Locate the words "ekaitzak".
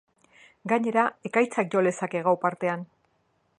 1.29-1.71